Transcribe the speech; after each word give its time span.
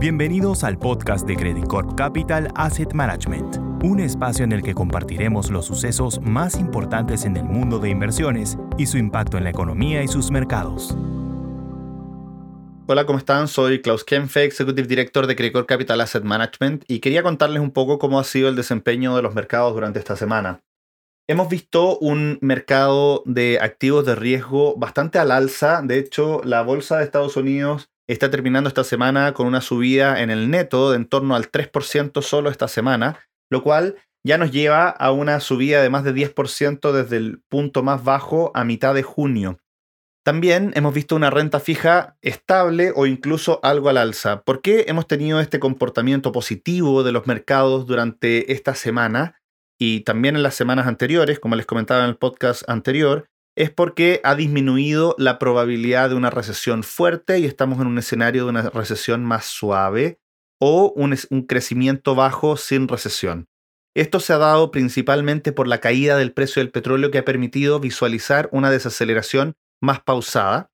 Bienvenidos 0.00 0.62
al 0.62 0.78
podcast 0.78 1.26
de 1.26 1.34
Credit 1.34 1.66
Corp 1.66 1.96
Capital 1.96 2.52
Asset 2.54 2.92
Management, 2.92 3.56
un 3.82 3.98
espacio 3.98 4.44
en 4.44 4.52
el 4.52 4.62
que 4.62 4.72
compartiremos 4.72 5.50
los 5.50 5.66
sucesos 5.66 6.20
más 6.20 6.54
importantes 6.54 7.24
en 7.24 7.36
el 7.36 7.42
mundo 7.42 7.80
de 7.80 7.90
inversiones 7.90 8.56
y 8.78 8.86
su 8.86 8.96
impacto 8.96 9.38
en 9.38 9.42
la 9.42 9.50
economía 9.50 10.00
y 10.04 10.06
sus 10.06 10.30
mercados. 10.30 10.96
Hola, 12.86 13.06
¿cómo 13.06 13.18
están? 13.18 13.48
Soy 13.48 13.82
Klaus 13.82 14.04
Kempfe, 14.04 14.44
Executive 14.44 14.86
Director 14.86 15.26
de 15.26 15.34
Credit 15.34 15.52
Corp 15.52 15.66
Capital 15.66 16.00
Asset 16.00 16.22
Management 16.22 16.84
y 16.86 17.00
quería 17.00 17.24
contarles 17.24 17.60
un 17.60 17.72
poco 17.72 17.98
cómo 17.98 18.20
ha 18.20 18.24
sido 18.24 18.48
el 18.48 18.54
desempeño 18.54 19.16
de 19.16 19.22
los 19.22 19.34
mercados 19.34 19.74
durante 19.74 19.98
esta 19.98 20.14
semana. 20.14 20.62
Hemos 21.26 21.48
visto 21.48 21.98
un 21.98 22.38
mercado 22.40 23.24
de 23.26 23.58
activos 23.60 24.06
de 24.06 24.14
riesgo 24.14 24.76
bastante 24.76 25.18
al 25.18 25.32
alza. 25.32 25.82
De 25.82 25.98
hecho, 25.98 26.40
la 26.44 26.62
bolsa 26.62 26.98
de 26.98 27.04
Estados 27.04 27.36
Unidos 27.36 27.90
está 28.08 28.30
terminando 28.30 28.68
esta 28.68 28.84
semana 28.84 29.32
con 29.34 29.46
una 29.46 29.60
subida 29.60 30.22
en 30.22 30.30
el 30.30 30.50
neto 30.50 30.90
de 30.90 30.96
en 30.96 31.06
torno 31.06 31.36
al 31.36 31.50
3% 31.50 32.22
solo 32.22 32.50
esta 32.50 32.66
semana, 32.66 33.20
lo 33.50 33.62
cual 33.62 33.96
ya 34.26 34.38
nos 34.38 34.50
lleva 34.50 34.88
a 34.88 35.12
una 35.12 35.40
subida 35.40 35.82
de 35.82 35.90
más 35.90 36.04
de 36.04 36.14
10% 36.14 36.92
desde 36.92 37.16
el 37.18 37.42
punto 37.48 37.82
más 37.82 38.02
bajo 38.02 38.50
a 38.54 38.64
mitad 38.64 38.94
de 38.94 39.02
junio. 39.02 39.58
También 40.24 40.72
hemos 40.74 40.92
visto 40.92 41.16
una 41.16 41.30
renta 41.30 41.60
fija 41.60 42.16
estable 42.20 42.92
o 42.94 43.06
incluso 43.06 43.60
algo 43.62 43.88
al 43.88 43.96
alza. 43.96 44.42
¿Por 44.42 44.60
qué 44.60 44.84
hemos 44.88 45.06
tenido 45.06 45.40
este 45.40 45.60
comportamiento 45.60 46.32
positivo 46.32 47.02
de 47.02 47.12
los 47.12 47.26
mercados 47.26 47.86
durante 47.86 48.52
esta 48.52 48.74
semana 48.74 49.40
y 49.78 50.00
también 50.00 50.36
en 50.36 50.42
las 50.42 50.54
semanas 50.54 50.86
anteriores, 50.86 51.40
como 51.40 51.56
les 51.56 51.64
comentaba 51.64 52.04
en 52.04 52.10
el 52.10 52.16
podcast 52.16 52.68
anterior? 52.68 53.30
Es 53.58 53.72
porque 53.72 54.20
ha 54.22 54.36
disminuido 54.36 55.16
la 55.18 55.40
probabilidad 55.40 56.10
de 56.10 56.14
una 56.14 56.30
recesión 56.30 56.84
fuerte 56.84 57.40
y 57.40 57.44
estamos 57.44 57.80
en 57.80 57.88
un 57.88 57.98
escenario 57.98 58.44
de 58.44 58.50
una 58.50 58.70
recesión 58.70 59.24
más 59.24 59.46
suave 59.46 60.20
o 60.60 60.92
un, 60.94 61.16
crecimiento 61.48 62.14
bajo 62.14 62.56
sin 62.56 62.86
recesión. 62.86 63.48
Esto 63.96 64.20
se 64.20 64.32
ha 64.32 64.38
dado 64.38 64.70
principalmente 64.70 65.50
por 65.50 65.66
la 65.66 65.80
caída 65.80 66.16
del 66.16 66.32
precio 66.32 66.62
del 66.62 66.70
petróleo 66.70 67.10
que 67.10 67.18
ha 67.18 67.24
permitido 67.24 67.80
visualizar 67.80 68.48
una 68.52 68.70
desaceleración 68.70 69.54
más 69.82 70.00
pausada. 70.02 70.70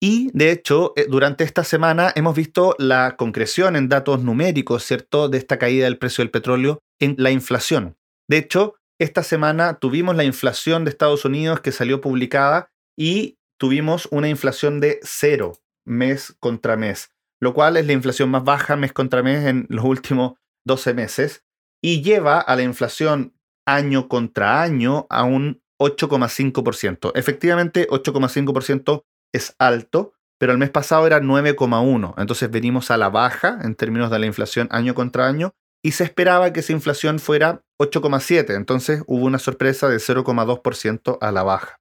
Y 0.00 0.30
de 0.32 0.52
hecho, 0.52 0.92
eh, 0.94 1.06
durante 1.08 1.42
esta 1.42 1.64
semana 1.64 2.12
hemos 2.14 2.36
visto 2.36 2.76
la 2.78 3.16
concreción 3.16 3.74
en 3.74 3.88
datos 3.88 4.22
numéricos, 4.22 4.84
¿cierto?, 4.84 5.28
de 5.28 5.38
esta 5.38 5.58
caída 5.58 5.86
del 5.86 5.98
precio 5.98 6.22
del 6.22 6.30
petróleo 6.30 6.78
en 7.00 7.16
la 7.18 7.32
inflación. 7.32 7.96
De 8.28 8.36
hecho, 8.36 8.76
esta 8.98 9.22
semana 9.22 9.74
tuvimos 9.74 10.16
la 10.16 10.24
inflación 10.24 10.84
de 10.84 10.90
Estados 10.90 11.24
Unidos 11.24 11.60
que 11.60 11.72
salió 11.72 12.00
publicada 12.00 12.70
y 12.96 13.38
tuvimos 13.58 14.08
una 14.10 14.28
inflación 14.28 14.80
de 14.80 14.98
cero 15.02 15.52
mes 15.84 16.36
contra 16.40 16.76
mes, 16.76 17.12
lo 17.40 17.54
cual 17.54 17.76
es 17.76 17.86
la 17.86 17.92
inflación 17.92 18.30
más 18.30 18.44
baja 18.44 18.76
mes 18.76 18.92
contra 18.92 19.22
mes 19.22 19.46
en 19.46 19.66
los 19.68 19.84
últimos 19.84 20.34
12 20.66 20.94
meses 20.94 21.44
y 21.82 22.02
lleva 22.02 22.40
a 22.40 22.56
la 22.56 22.62
inflación 22.62 23.34
año 23.66 24.08
contra 24.08 24.62
año 24.62 25.06
a 25.10 25.24
un 25.24 25.62
8,5%. 25.80 27.12
Efectivamente, 27.14 27.86
8,5% 27.88 29.04
es 29.32 29.54
alto, 29.58 30.14
pero 30.38 30.52
el 30.52 30.58
mes 30.58 30.70
pasado 30.70 31.06
era 31.06 31.20
9,1%. 31.20 32.14
Entonces 32.18 32.50
venimos 32.50 32.90
a 32.90 32.96
la 32.96 33.10
baja 33.10 33.60
en 33.62 33.76
términos 33.76 34.10
de 34.10 34.18
la 34.18 34.26
inflación 34.26 34.66
año 34.70 34.94
contra 34.94 35.28
año 35.28 35.54
y 35.84 35.92
se 35.92 36.04
esperaba 36.04 36.52
que 36.52 36.60
esa 36.60 36.72
inflación 36.72 37.18
fuera 37.18 37.62
8,7, 37.80 38.54
entonces 38.56 39.02
hubo 39.06 39.26
una 39.26 39.38
sorpresa 39.38 39.88
de 39.88 39.98
0,2% 39.98 41.18
a 41.20 41.32
la 41.32 41.42
baja. 41.42 41.80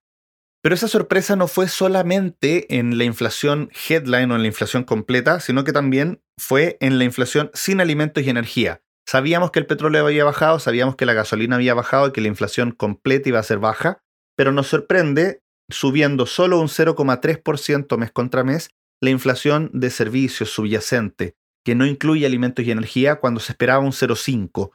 Pero 0.62 0.76
esa 0.76 0.88
sorpresa 0.88 1.36
no 1.36 1.48
fue 1.48 1.68
solamente 1.68 2.78
en 2.78 2.98
la 2.98 3.04
inflación 3.04 3.70
headline 3.88 4.32
o 4.32 4.36
en 4.36 4.42
la 4.42 4.48
inflación 4.48 4.84
completa, 4.84 5.40
sino 5.40 5.64
que 5.64 5.72
también 5.72 6.22
fue 6.38 6.78
en 6.82 6.98
la 6.98 7.06
inflación 7.06 7.52
sin 7.54 7.80
alimentos 7.80 8.24
y 8.24 8.30
energía. 8.30 8.82
Sabíamos 9.08 9.52
que 9.52 9.60
el 9.60 9.66
petróleo 9.66 10.06
había 10.06 10.26
bajado, 10.26 10.60
sabíamos 10.60 10.96
que 10.96 11.06
la 11.06 11.14
gasolina 11.14 11.56
había 11.56 11.74
bajado 11.74 12.08
y 12.08 12.12
que 12.12 12.22
la 12.22 12.28
inflación 12.28 12.72
completa 12.72 13.30
iba 13.30 13.40
a 13.40 13.44
ser 13.44 13.60
baja, 13.60 14.04
pero 14.36 14.52
nos 14.52 14.68
sorprende 14.68 15.42
subiendo 15.70 16.26
solo 16.26 16.60
un 16.60 16.68
0,3% 16.68 17.98
mes 17.98 18.12
contra 18.12 18.44
mes 18.44 18.70
la 19.02 19.10
inflación 19.10 19.70
de 19.74 19.90
servicios 19.90 20.50
subyacente, 20.50 21.36
que 21.68 21.76
no 21.76 21.86
incluye 21.86 22.26
alimentos 22.26 22.64
y 22.64 22.72
energía 22.72 23.18
cuando 23.18 23.42
se 23.42 23.52
esperaba 23.52 23.84
un 23.84 23.92
0,5. 23.92 24.72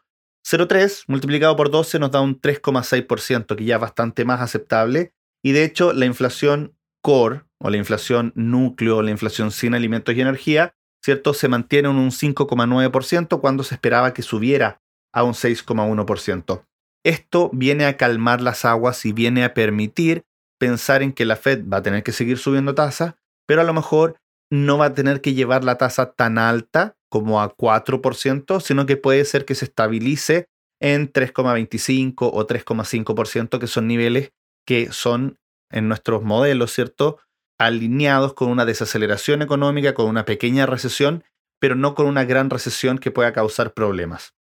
0,3 0.47 1.05
multiplicado 1.07 1.57
por 1.57 1.71
12 1.71 1.99
nos 1.99 2.11
da 2.11 2.21
un 2.21 2.39
3,6%, 2.39 3.57
que 3.57 3.65
ya 3.65 3.77
es 3.77 3.81
bastante 3.81 4.27
más 4.27 4.43
aceptable. 4.43 5.15
Y 5.43 5.53
de 5.53 5.65
hecho, 5.65 5.95
la 5.95 6.05
inflación 6.05 6.77
core, 7.03 7.45
o 7.59 7.71
la 7.71 7.79
inflación 7.79 8.35
núcleo, 8.37 9.01
la 9.01 9.11
inflación 9.11 9.53
sin 9.53 9.73
alimentos 9.73 10.15
y 10.15 10.21
energía, 10.21 10.75
¿cierto? 11.03 11.33
Se 11.33 11.49
mantiene 11.49 11.89
en 11.89 11.97
un 11.97 12.11
5,9% 12.11 13.41
cuando 13.41 13.65
se 13.65 13.75
esperaba 13.75 14.13
que 14.13 14.21
subiera 14.21 14.83
a 15.15 15.25
un 15.25 15.33
6,1%. 15.33 16.67
Esto 17.07 17.49
viene 17.55 17.87
a 17.87 17.97
calmar 17.97 18.43
las 18.43 18.67
aguas 18.67 19.07
y 19.07 19.15
viene 19.15 19.45
a 19.45 19.55
permitir 19.55 20.25
pensar 20.61 21.03
en 21.03 21.15
que 21.15 21.25
la 21.25 21.37
Fed 21.37 21.65
va 21.67 21.79
a 21.79 21.83
tener 21.83 22.03
que 22.03 22.13
seguir 22.13 22.37
subiendo 22.37 22.75
tasas, 22.75 23.15
pero 23.49 23.63
a 23.63 23.65
lo 23.65 23.73
mejor 23.73 24.19
no 24.53 24.77
va 24.77 24.87
a 24.87 24.95
tener 24.95 25.23
que 25.23 25.33
llevar 25.33 25.65
la 25.65 25.79
tasa 25.79 26.13
tan 26.13 26.37
alta 26.37 26.95
como 27.09 27.41
a 27.41 27.57
4%, 27.57 28.61
sino 28.61 28.85
que 28.85 28.99
puede 28.99 29.25
ser 29.25 29.47
que 29.47 29.55
se 29.55 29.65
estabilice 29.65 30.51
en 30.79 31.11
3,25 31.11 32.31
o 32.31 32.47
3,5%, 32.47 33.59
que 33.59 33.67
son 33.67 33.87
niveles 33.89 34.33
que 34.67 34.93
son 34.93 35.39
en 35.71 35.89
nuestros 35.89 36.23
modelos, 36.23 36.71
¿cierto? 36.71 37.19
Alineados 37.59 38.35
con 38.35 38.51
una 38.51 38.67
desaceleración 38.67 39.41
económica, 39.41 39.95
con 39.95 40.07
una 40.07 40.27
pequeña 40.27 40.67
recesión, 40.67 41.25
pero 41.59 41.75
no 41.75 41.95
con 41.95 42.05
una 42.07 42.25
gran 42.25 42.51
recesión 42.51 42.99
que 42.99 43.11
pueda 43.11 43.33
causar 43.33 43.73
problemas. 43.73 44.35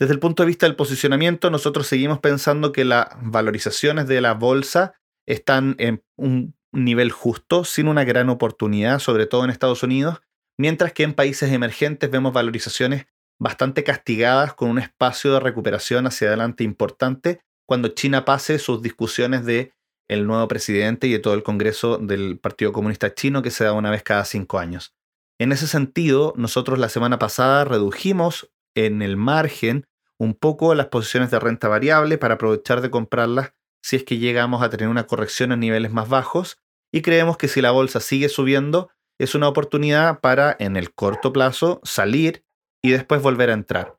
Desde 0.00 0.14
el 0.14 0.20
punto 0.20 0.42
de 0.42 0.46
vista 0.46 0.64
del 0.64 0.76
posicionamiento, 0.76 1.50
nosotros 1.50 1.86
seguimos 1.86 2.20
pensando 2.20 2.72
que 2.72 2.86
las 2.86 3.08
valorizaciones 3.20 4.06
de 4.08 4.22
la 4.22 4.32
bolsa 4.32 4.94
están 5.26 5.76
en 5.78 6.02
un 6.16 6.54
nivel 6.72 7.10
justo, 7.10 7.64
sin 7.64 7.88
una 7.88 8.04
gran 8.04 8.28
oportunidad, 8.28 8.98
sobre 8.98 9.26
todo 9.26 9.44
en 9.44 9.50
Estados 9.50 9.82
Unidos, 9.82 10.22
mientras 10.58 10.92
que 10.92 11.02
en 11.02 11.14
países 11.14 11.52
emergentes 11.52 12.10
vemos 12.10 12.32
valorizaciones 12.32 13.06
bastante 13.38 13.84
castigadas 13.84 14.54
con 14.54 14.70
un 14.70 14.78
espacio 14.78 15.32
de 15.32 15.40
recuperación 15.40 16.06
hacia 16.06 16.28
adelante 16.28 16.64
importante 16.64 17.40
cuando 17.66 17.88
China 17.88 18.24
pase 18.24 18.58
sus 18.58 18.82
discusiones 18.82 19.44
de 19.44 19.72
el 20.08 20.26
nuevo 20.26 20.46
presidente 20.48 21.06
y 21.06 21.12
de 21.12 21.18
todo 21.18 21.34
el 21.34 21.42
Congreso 21.42 21.98
del 21.98 22.38
Partido 22.38 22.72
Comunista 22.72 23.14
Chino 23.14 23.42
que 23.42 23.50
se 23.50 23.64
da 23.64 23.72
una 23.72 23.90
vez 23.90 24.02
cada 24.02 24.24
cinco 24.24 24.58
años. 24.58 24.94
En 25.38 25.52
ese 25.52 25.66
sentido, 25.66 26.34
nosotros 26.36 26.78
la 26.78 26.88
semana 26.88 27.18
pasada 27.18 27.64
redujimos 27.64 28.50
en 28.74 29.02
el 29.02 29.16
margen 29.16 29.86
un 30.18 30.34
poco 30.34 30.74
las 30.74 30.86
posiciones 30.86 31.30
de 31.30 31.40
renta 31.40 31.68
variable 31.68 32.18
para 32.18 32.34
aprovechar 32.34 32.80
de 32.80 32.90
comprarlas 32.90 33.54
si 33.82 33.96
es 33.96 34.04
que 34.04 34.18
llegamos 34.18 34.62
a 34.62 34.70
tener 34.70 34.88
una 34.88 35.06
corrección 35.06 35.50
en 35.50 35.60
niveles 35.60 35.92
más 35.92 36.08
bajos 36.08 36.58
y 36.92 37.02
creemos 37.02 37.36
que 37.36 37.48
si 37.48 37.60
la 37.60 37.70
bolsa 37.70 38.00
sigue 38.00 38.28
subiendo, 38.28 38.90
es 39.18 39.34
una 39.34 39.48
oportunidad 39.48 40.20
para 40.20 40.54
en 40.58 40.76
el 40.76 40.92
corto 40.92 41.32
plazo 41.32 41.80
salir 41.84 42.44
y 42.82 42.90
después 42.90 43.22
volver 43.22 43.50
a 43.50 43.54
entrar. 43.54 43.98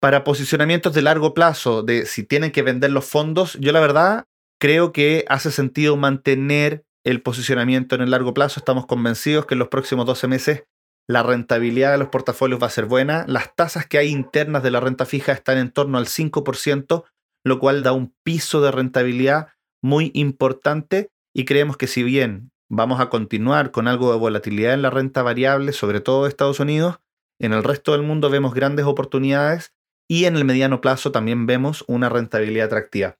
Para 0.00 0.24
posicionamientos 0.24 0.94
de 0.94 1.02
largo 1.02 1.34
plazo, 1.34 1.82
de 1.82 2.06
si 2.06 2.24
tienen 2.24 2.50
que 2.50 2.62
vender 2.62 2.90
los 2.90 3.04
fondos, 3.04 3.56
yo 3.60 3.72
la 3.72 3.80
verdad 3.80 4.26
creo 4.60 4.92
que 4.92 5.24
hace 5.28 5.50
sentido 5.50 5.96
mantener 5.96 6.84
el 7.04 7.22
posicionamiento 7.22 7.94
en 7.94 8.02
el 8.02 8.10
largo 8.10 8.34
plazo. 8.34 8.60
Estamos 8.60 8.86
convencidos 8.86 9.46
que 9.46 9.54
en 9.54 9.58
los 9.58 9.68
próximos 9.68 10.06
12 10.06 10.28
meses 10.28 10.64
la 11.08 11.22
rentabilidad 11.22 11.92
de 11.92 11.98
los 11.98 12.08
portafolios 12.08 12.60
va 12.62 12.68
a 12.68 12.70
ser 12.70 12.86
buena. 12.86 13.24
Las 13.28 13.54
tasas 13.54 13.86
que 13.86 13.98
hay 13.98 14.08
internas 14.08 14.62
de 14.62 14.70
la 14.70 14.80
renta 14.80 15.04
fija 15.04 15.32
están 15.32 15.58
en 15.58 15.70
torno 15.70 15.98
al 15.98 16.06
5%, 16.06 17.04
lo 17.44 17.58
cual 17.58 17.82
da 17.82 17.92
un 17.92 18.14
piso 18.24 18.60
de 18.60 18.70
rentabilidad 18.70 19.48
muy 19.82 20.10
importante 20.14 21.10
y 21.34 21.44
creemos 21.44 21.76
que 21.76 21.86
si 21.86 22.02
bien 22.02 22.50
vamos 22.68 23.00
a 23.00 23.08
continuar 23.08 23.70
con 23.70 23.88
algo 23.88 24.12
de 24.12 24.18
volatilidad 24.18 24.74
en 24.74 24.82
la 24.82 24.90
renta 24.90 25.22
variable, 25.22 25.72
sobre 25.72 26.00
todo 26.00 26.26
Estados 26.26 26.60
Unidos, 26.60 27.00
en 27.38 27.52
el 27.52 27.64
resto 27.64 27.92
del 27.92 28.02
mundo 28.02 28.30
vemos 28.30 28.54
grandes 28.54 28.86
oportunidades 28.86 29.72
y 30.08 30.24
en 30.26 30.36
el 30.36 30.44
mediano 30.44 30.80
plazo 30.80 31.12
también 31.12 31.46
vemos 31.46 31.84
una 31.86 32.08
rentabilidad 32.08 32.66
atractiva. 32.66 33.18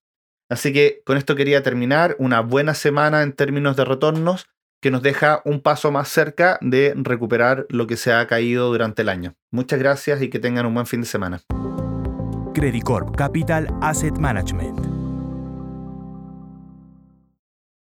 Así 0.51 0.73
que 0.73 1.03
con 1.05 1.17
esto 1.17 1.35
quería 1.35 1.63
terminar 1.63 2.17
una 2.19 2.41
buena 2.41 2.75
semana 2.75 3.23
en 3.23 3.33
términos 3.33 3.77
de 3.77 3.85
retornos 3.85 4.47
que 4.83 4.91
nos 4.91 5.03
deja 5.03 5.41
un 5.45 5.61
paso 5.61 5.93
más 5.93 6.09
cerca 6.09 6.59
de 6.61 6.93
recuperar 6.97 7.67
lo 7.71 7.87
que 7.87 7.97
se 7.97 8.13
ha 8.13 8.27
caído 8.27 8.69
durante 8.69 9.03
el 9.03 9.09
año. 9.09 9.35
Muchas 9.51 9.79
gracias 9.79 10.21
y 10.21 10.29
que 10.29 10.41
tengan 10.41 10.67
un 10.67 10.75
buen 10.75 10.87
fin 10.87 11.01
de 11.01 11.07
semana. 11.07 11.41
Credit 12.53 12.83
Corp 12.83 13.17
Capital 13.17 13.69
Asset 13.81 14.19
Management 14.19 14.92